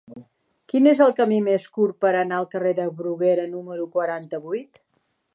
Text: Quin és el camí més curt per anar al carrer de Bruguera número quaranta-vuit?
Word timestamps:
Quin 0.71 0.87
és 0.91 1.01
el 1.05 1.11
camí 1.17 1.35
més 1.47 1.67
curt 1.75 1.99
per 2.05 2.13
anar 2.21 2.39
al 2.41 2.47
carrer 2.53 2.71
de 2.79 2.85
Bruguera 3.01 3.45
número 3.51 3.85
quaranta-vuit? 3.99 4.81